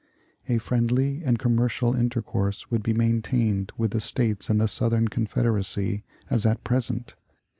[0.49, 6.03] A friendly and commercial intercourse would be maintained with the States in the Southern Confederacy
[6.27, 7.13] as at present.